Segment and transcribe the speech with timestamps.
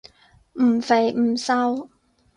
[0.53, 1.87] 唔肥唔瘦